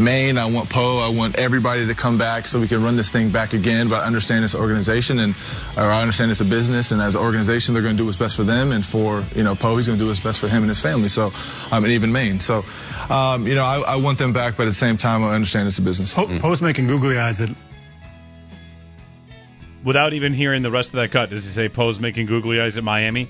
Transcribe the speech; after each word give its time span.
Maine, 0.00 0.38
I 0.38 0.46
want 0.46 0.70
Poe, 0.70 0.98
I 0.98 1.08
want 1.08 1.36
everybody 1.38 1.86
to 1.86 1.94
come 1.94 2.18
back 2.18 2.46
so 2.46 2.58
we 2.58 2.68
can 2.68 2.82
run 2.82 2.96
this 2.96 3.10
thing 3.10 3.30
back 3.30 3.52
again. 3.52 3.88
But 3.88 4.02
I 4.02 4.06
understand 4.06 4.44
it's 4.44 4.54
an 4.54 4.60
organization, 4.60 5.18
and 5.18 5.34
or 5.76 5.84
I 5.84 6.00
understand 6.00 6.30
it's 6.30 6.40
a 6.40 6.44
business, 6.44 6.92
and 6.92 7.00
as 7.00 7.14
an 7.14 7.22
organization, 7.22 7.74
they're 7.74 7.82
going 7.82 7.96
to 7.96 8.02
do 8.02 8.06
what's 8.06 8.16
best 8.16 8.36
for 8.36 8.44
them, 8.44 8.72
and 8.72 8.84
for 8.84 9.22
you 9.34 9.42
know 9.42 9.54
Poe, 9.54 9.76
he's 9.76 9.86
going 9.86 9.98
to 9.98 10.04
do 10.04 10.08
what's 10.08 10.20
best 10.20 10.40
for 10.40 10.48
him 10.48 10.62
and 10.62 10.68
his 10.68 10.80
family. 10.80 11.08
So, 11.08 11.32
um, 11.70 11.84
and 11.84 11.92
even 11.92 12.12
Maine. 12.12 12.40
So, 12.40 12.64
um, 13.10 13.46
you 13.46 13.54
know, 13.54 13.64
I, 13.64 13.80
I, 13.80 13.96
want 13.96 14.18
them 14.18 14.32
back, 14.32 14.56
but 14.56 14.64
at 14.64 14.66
the 14.66 14.74
same 14.74 14.96
time, 14.96 15.22
I 15.22 15.34
understand 15.34 15.68
it's 15.68 15.78
a 15.78 15.82
business. 15.82 16.14
Po- 16.14 16.38
Poe's 16.38 16.62
making 16.62 16.86
googly 16.86 17.18
eyes 17.18 17.40
at. 17.40 17.50
Without 19.84 20.12
even 20.12 20.32
hearing 20.32 20.62
the 20.62 20.70
rest 20.70 20.90
of 20.90 20.96
that 20.96 21.10
cut, 21.10 21.30
does 21.30 21.44
he 21.44 21.50
say 21.50 21.68
Poe's 21.68 21.98
making 21.98 22.26
googly 22.26 22.60
eyes 22.60 22.76
at 22.76 22.84
Miami? 22.84 23.28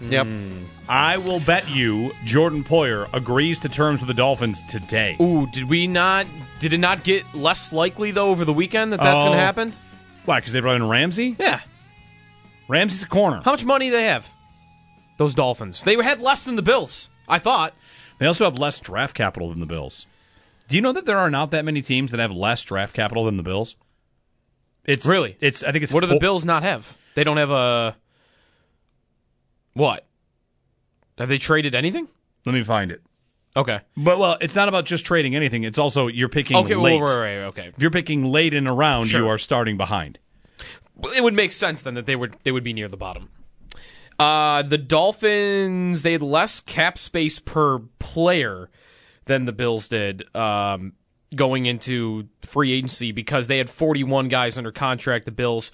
Yep. 0.00 0.26
Hmm. 0.26 0.64
I 0.88 1.16
will 1.18 1.40
bet 1.40 1.68
you 1.68 2.12
Jordan 2.24 2.62
Poyer 2.64 3.08
agrees 3.12 3.58
to 3.60 3.68
terms 3.68 4.00
with 4.00 4.08
the 4.08 4.14
Dolphins 4.14 4.62
today. 4.68 5.16
Ooh, 5.20 5.46
did 5.52 5.64
we 5.68 5.86
not? 5.86 6.26
Did 6.60 6.72
it 6.72 6.78
not 6.78 7.02
get 7.02 7.34
less 7.34 7.72
likely 7.72 8.10
though 8.10 8.28
over 8.28 8.44
the 8.44 8.52
weekend 8.52 8.92
that 8.92 9.00
that's 9.00 9.18
Oh. 9.20 9.24
going 9.24 9.32
to 9.38 9.44
happen? 9.44 9.72
Why? 10.26 10.38
Because 10.40 10.52
they 10.52 10.60
brought 10.60 10.76
in 10.76 10.88
Ramsey. 10.88 11.34
Yeah. 11.38 11.60
Ramsey's 12.68 13.02
a 13.02 13.06
corner. 13.08 13.40
How 13.44 13.52
much 13.52 13.64
money 13.64 13.86
do 13.86 13.92
they 13.92 14.04
have? 14.04 14.28
Those 15.18 15.34
Dolphins. 15.34 15.82
They 15.82 15.94
had 16.02 16.20
less 16.20 16.44
than 16.44 16.56
the 16.56 16.62
Bills. 16.62 17.08
I 17.28 17.38
thought. 17.38 17.74
They 18.18 18.26
also 18.26 18.44
have 18.44 18.58
less 18.58 18.80
draft 18.80 19.14
capital 19.14 19.50
than 19.50 19.60
the 19.60 19.66
Bills. 19.66 20.06
Do 20.68 20.76
you 20.76 20.82
know 20.82 20.92
that 20.92 21.04
there 21.06 21.18
are 21.18 21.30
not 21.30 21.50
that 21.52 21.64
many 21.64 21.80
teams 21.80 22.10
that 22.10 22.20
have 22.20 22.32
less 22.32 22.62
draft 22.64 22.92
capital 22.94 23.24
than 23.24 23.36
the 23.36 23.42
Bills? 23.42 23.76
It's 24.84 25.06
Really? 25.06 25.36
It's 25.40 25.62
I 25.62 25.72
think 25.72 25.84
it's 25.84 25.92
What 25.92 26.00
do 26.00 26.06
the 26.06 26.14
four- 26.14 26.20
Bills 26.20 26.44
not 26.44 26.62
have? 26.62 26.96
They 27.14 27.24
don't 27.24 27.36
have 27.38 27.50
a. 27.50 27.96
What? 29.76 30.06
Have 31.18 31.28
they 31.28 31.36
traded 31.36 31.74
anything? 31.74 32.08
Let 32.46 32.54
me 32.54 32.64
find 32.64 32.90
it. 32.90 33.02
Okay. 33.54 33.80
But 33.96 34.18
well, 34.18 34.38
it's 34.40 34.54
not 34.54 34.68
about 34.68 34.86
just 34.86 35.04
trading 35.04 35.36
anything. 35.36 35.64
It's 35.64 35.78
also 35.78 36.06
you're 36.06 36.30
picking 36.30 36.56
Okay. 36.56 36.74
late. 36.74 36.98
Well, 37.00 37.18
right, 37.18 37.38
right, 37.38 37.44
okay. 37.48 37.66
If 37.76 37.82
you're 37.82 37.90
picking 37.90 38.24
late 38.24 38.54
in 38.54 38.66
a 38.66 38.72
round, 38.74 39.08
Sure. 39.10 39.20
you 39.22 39.28
are 39.28 39.36
starting 39.38 39.76
behind. 39.76 40.18
Well, 40.94 41.12
It 41.12 41.22
would 41.22 41.34
make 41.34 41.52
sense 41.52 41.82
then 41.82 41.92
that 41.94 42.06
they 42.06 42.16
would 42.16 42.36
they 42.42 42.52
would 42.52 42.64
be 42.64 42.72
near 42.72 42.88
the 42.88 42.96
bottom. 42.96 43.28
Uh, 44.18 44.62
the 44.62 44.78
Dolphins 44.78 46.02
they 46.02 46.12
had 46.12 46.22
less 46.22 46.60
cap 46.60 46.96
space 46.96 47.38
per 47.38 47.80
player 47.98 48.70
than 49.26 49.44
the 49.44 49.52
Bills 49.52 49.88
did 49.88 50.24
um, 50.34 50.94
going 51.34 51.66
into 51.66 52.28
free 52.42 52.72
agency 52.72 53.12
because 53.12 53.46
they 53.46 53.58
had 53.58 53.68
41 53.68 54.28
guys 54.28 54.56
under 54.56 54.72
contract. 54.72 55.26
The 55.26 55.32
Bills 55.32 55.70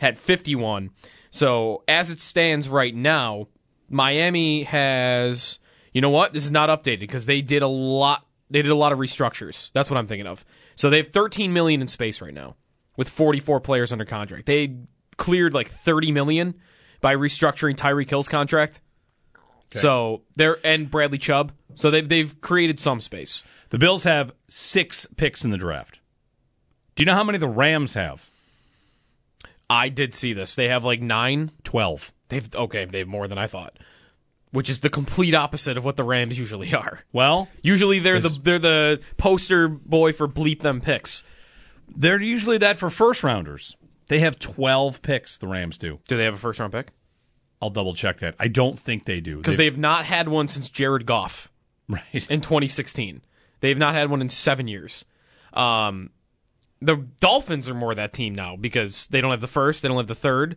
had 0.00 0.18
51. 0.18 0.90
So 1.30 1.84
as 1.88 2.10
it 2.10 2.20
stands 2.20 2.68
right 2.68 2.94
now, 2.94 3.48
Miami 3.88 4.64
has 4.64 5.58
you 5.92 6.00
know 6.00 6.10
what? 6.10 6.32
This 6.32 6.44
is 6.44 6.50
not 6.50 6.68
updated 6.68 7.00
because 7.00 7.26
they 7.26 7.42
did 7.42 7.62
a 7.62 7.68
lot. 7.68 8.26
They 8.48 8.62
did 8.62 8.70
a 8.70 8.76
lot 8.76 8.92
of 8.92 8.98
restructures. 8.98 9.70
That's 9.72 9.90
what 9.90 9.96
I'm 9.96 10.06
thinking 10.06 10.26
of. 10.26 10.44
So 10.76 10.90
they 10.90 10.98
have 10.98 11.08
13 11.08 11.52
million 11.52 11.80
in 11.80 11.88
space 11.88 12.20
right 12.20 12.34
now 12.34 12.56
with 12.96 13.08
44 13.08 13.60
players 13.60 13.92
under 13.92 14.04
contract. 14.04 14.46
They 14.46 14.76
cleared 15.16 15.54
like 15.54 15.68
30 15.68 16.12
million 16.12 16.54
by 17.00 17.14
restructuring 17.14 17.76
Tyreek 17.76 18.10
Hill's 18.10 18.28
contract. 18.28 18.80
So 19.80 20.22
they're 20.36 20.58
and 20.66 20.90
Bradley 20.90 21.18
Chubb. 21.18 21.52
So 21.76 21.90
they've 21.90 22.08
they've 22.08 22.40
created 22.40 22.80
some 22.80 23.00
space. 23.00 23.44
The 23.70 23.78
Bills 23.78 24.04
have 24.04 24.32
six 24.48 25.06
picks 25.16 25.44
in 25.44 25.50
the 25.50 25.58
draft. 25.58 26.00
Do 26.96 27.02
you 27.02 27.06
know 27.06 27.14
how 27.14 27.24
many 27.24 27.38
the 27.38 27.48
Rams 27.48 27.94
have? 27.94 28.29
I 29.70 29.88
did 29.88 30.12
see 30.12 30.32
this. 30.34 30.54
They 30.56 30.68
have 30.68 30.84
like 30.84 31.00
nine. 31.00 31.50
Twelve. 31.64 32.12
They've 32.28 32.48
okay. 32.54 32.84
They 32.84 32.98
have 32.98 33.08
more 33.08 33.26
than 33.28 33.38
I 33.38 33.46
thought, 33.46 33.78
which 34.50 34.68
is 34.68 34.80
the 34.80 34.90
complete 34.90 35.34
opposite 35.34 35.76
of 35.78 35.84
what 35.84 35.96
the 35.96 36.04
Rams 36.04 36.38
usually 36.38 36.74
are. 36.82 37.00
Well, 37.12 37.48
Usually 37.62 38.00
they're 38.00 38.20
the 38.20 38.38
they're 38.42 38.58
the 38.58 39.00
poster 39.16 39.68
boy 39.68 40.12
for 40.12 40.28
bleep 40.28 40.60
them 40.60 40.80
picks. 40.80 41.22
they're 41.88 42.20
usually 42.20 42.58
that 42.58 42.76
for 42.78 42.90
first 42.90 43.22
rounders. 43.22 43.76
They 44.08 44.18
have 44.18 44.38
twelve 44.40 45.02
picks. 45.02 45.38
The 45.38 45.46
Rams 45.46 45.78
do. 45.78 46.00
Do 46.08 46.16
they 46.16 46.24
have 46.24 46.34
a 46.34 46.38
first 46.38 46.58
round 46.58 46.72
pick? 46.72 46.88
I'll 47.62 47.70
double 47.70 47.94
check 47.94 48.18
that. 48.20 48.34
I 48.40 48.48
don't 48.48 48.80
think 48.80 49.04
they 49.04 49.20
do 49.20 49.36
Because 49.36 49.56
they 49.56 49.66
have 49.66 49.76
not 49.78 50.04
had 50.06 50.28
one 50.28 50.48
since 50.48 50.68
Jared 50.68 51.06
Goff. 51.06 51.52
right. 51.88 52.02
in 52.28 52.40
2016. 52.40 53.20
They've 53.60 53.76
not 53.78 53.94
had 53.94 54.08
one 54.10 54.20
in 54.22 54.28
seven 54.30 54.66
years. 54.66 55.04
Um, 55.52 56.10
the 56.80 56.96
Dolphins 57.20 57.68
are 57.68 57.74
more 57.74 57.94
that 57.94 58.12
team 58.12 58.34
now 58.34 58.56
because 58.56 59.06
they 59.08 59.20
don't 59.20 59.30
have 59.30 59.40
the 59.40 59.46
first, 59.46 59.82
they 59.82 59.88
don't 59.88 59.96
have 59.98 60.06
the 60.06 60.14
third. 60.14 60.56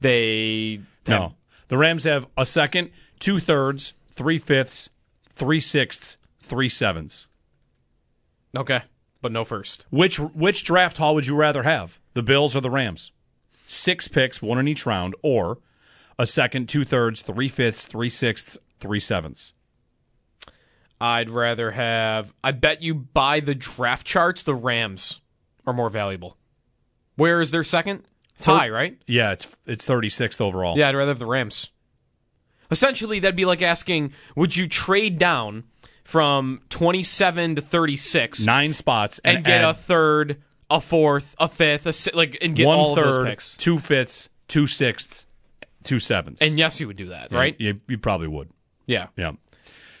They 0.00 0.80
have, 1.06 1.20
No, 1.20 1.34
the 1.68 1.76
Rams 1.78 2.04
have 2.04 2.26
a 2.36 2.46
second, 2.46 2.90
two 3.18 3.40
thirds, 3.40 3.94
three 4.10 4.38
fifths, 4.38 4.88
three 5.34 5.60
sixths, 5.60 6.16
three 6.40 6.68
sevenths. 6.68 7.26
okay, 8.56 8.82
but 9.20 9.32
no 9.32 9.44
first. 9.44 9.86
Which 9.90 10.18
which 10.20 10.64
draft 10.64 10.98
haul 10.98 11.14
would 11.14 11.26
you 11.26 11.34
rather 11.34 11.62
have? 11.62 11.98
The 12.14 12.22
Bills 12.22 12.54
or 12.54 12.60
the 12.60 12.70
Rams? 12.70 13.10
Six 13.66 14.08
picks, 14.08 14.42
one 14.42 14.58
in 14.58 14.68
each 14.68 14.84
round, 14.86 15.14
or 15.22 15.58
a 16.18 16.26
second, 16.26 16.68
two 16.68 16.84
thirds, 16.84 17.22
three 17.22 17.48
fifths, 17.48 17.86
three 17.86 18.10
sixths, 18.10 18.58
three 18.78 19.00
sevenths. 19.00 19.54
I'd 21.00 21.30
rather 21.30 21.72
have. 21.72 22.32
I 22.44 22.52
bet 22.52 22.82
you 22.82 22.94
by 22.94 23.40
the 23.40 23.54
draft 23.54 24.06
charts, 24.06 24.42
the 24.42 24.54
Rams 24.54 25.20
are 25.66 25.72
more 25.72 25.90
valuable. 25.90 26.36
Where 27.16 27.40
is 27.40 27.50
their 27.50 27.64
second? 27.64 28.02
Tie, 28.40 28.68
right? 28.68 28.98
Yeah, 29.06 29.32
it's 29.32 29.46
it's 29.66 29.86
thirty 29.86 30.08
sixth 30.10 30.40
overall. 30.40 30.76
Yeah, 30.76 30.88
I'd 30.88 30.96
rather 30.96 31.10
have 31.10 31.18
the 31.20 31.26
Rams. 31.26 31.70
Essentially, 32.70 33.20
that'd 33.20 33.36
be 33.36 33.44
like 33.44 33.62
asking, 33.62 34.12
would 34.34 34.56
you 34.56 34.66
trade 34.66 35.18
down 35.18 35.64
from 36.02 36.60
27 36.70 37.56
to 37.56 37.62
36 37.62 38.44
nine 38.44 38.72
spots 38.72 39.20
and, 39.24 39.44
get 39.44 39.62
a 39.62 39.72
third, 39.74 40.42
a 40.70 40.80
fourth, 40.80 41.34
a 41.38 41.48
fifth, 41.48 41.86
a 41.86 41.92
si- 41.92 42.10
like 42.14 42.38
and 42.42 42.56
get 42.56 42.66
one 42.66 42.76
all 42.76 42.98
of 42.98 43.04
those 43.04 43.26
picks. 43.26 43.56
two 43.56 43.78
fifths, 43.78 44.28
two 44.48 44.66
sixths, 44.66 45.26
two 45.84 45.98
sevenths. 45.98 46.42
And 46.42 46.58
yes, 46.58 46.80
you 46.80 46.86
would 46.88 46.96
do 46.96 47.08
that, 47.08 47.30
Yeah, 47.30 47.38
right? 47.38 47.56
You, 47.60 47.80
you 47.86 47.98
probably 47.98 48.28
would. 48.28 48.50
Yeah. 48.86 49.06
Yeah. 49.16 49.32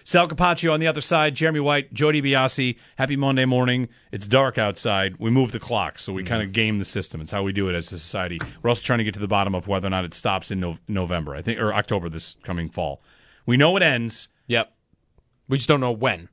Sal 0.06 0.28
Capaccio 0.28 0.70
on 0.72 0.80
the 0.80 0.86
other 0.86 1.00
side, 1.00 1.34
Jeremy 1.34 1.60
White, 1.60 1.92
Joe 1.94 2.08
DiBiase. 2.08 2.76
Happy 2.96 3.16
Monday 3.16 3.46
morning. 3.46 3.88
It's 4.12 4.26
dark 4.26 4.58
outside. 4.58 5.16
We 5.18 5.30
move 5.30 5.52
the 5.52 5.58
clock, 5.58 5.98
so 5.98 6.12
we 6.12 6.22
Mm-hmm. 6.22 6.28
kind 6.28 6.42
of 6.42 6.52
game 6.52 6.78
the 6.78 6.84
system. 6.84 7.22
It's 7.22 7.30
how 7.30 7.42
we 7.42 7.52
do 7.52 7.68
it 7.70 7.74
as 7.74 7.86
a 7.90 7.98
society. 7.98 8.38
We're 8.62 8.68
also 8.68 8.82
trying 8.82 8.98
to 8.98 9.04
get 9.04 9.14
to 9.14 9.20
the 9.20 9.26
bottom 9.28 9.54
of 9.54 9.66
whether 9.66 9.86
or 9.86 9.90
not 9.90 10.04
it 10.04 10.12
stops 10.12 10.50
in 10.50 10.60
no- 10.60 10.78
November, 10.88 11.34
I 11.34 11.40
think, 11.40 11.58
or 11.58 11.72
October 11.72 12.10
this 12.10 12.36
coming 12.42 12.68
fall. 12.68 13.02
We 13.46 13.56
know 13.56 13.76
it 13.78 13.82
ends. 13.82 14.28
Yep. 14.46 14.72
We 15.48 15.56
just 15.56 15.68
don't 15.68 15.80
know 15.80 15.92
when. 15.92 16.28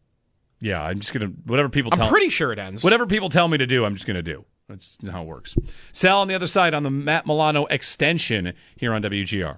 Yeah, 0.59 0.81
I'm 0.83 0.99
just 0.99 1.13
gonna 1.13 1.27
whatever 1.45 1.69
people 1.69 1.91
I'm 1.93 1.99
tell 1.99 2.09
pretty 2.09 2.29
sure 2.29 2.51
it 2.53 2.59
ends. 2.59 2.83
whatever 2.83 3.07
people 3.07 3.29
tell 3.29 3.47
me 3.47 3.57
to 3.57 3.65
do. 3.65 3.83
I'm 3.85 3.95
just 3.95 4.05
gonna 4.05 4.21
do. 4.21 4.45
That's 4.69 4.97
how 5.09 5.23
it 5.23 5.27
works. 5.27 5.55
Sal 5.91 6.19
on 6.19 6.27
the 6.27 6.35
other 6.35 6.45
side 6.47 6.73
on 6.73 6.83
the 6.83 6.91
Matt 6.91 7.25
Milano 7.25 7.65
extension 7.65 8.53
here 8.75 8.93
on 8.93 9.01
WGR. 9.01 9.57